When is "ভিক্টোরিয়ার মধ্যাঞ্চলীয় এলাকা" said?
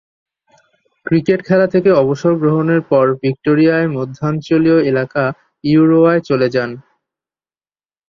3.23-5.23